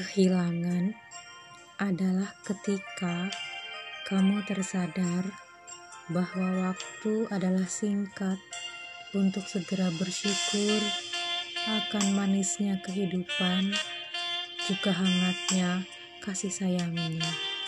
[0.00, 0.96] Kehilangan
[1.76, 3.28] adalah ketika
[4.08, 5.28] kamu tersadar
[6.08, 8.40] bahwa waktu adalah singkat
[9.12, 10.80] untuk segera bersyukur
[11.68, 13.76] akan manisnya kehidupan,
[14.64, 15.84] juga hangatnya
[16.24, 17.59] kasih sayangnya.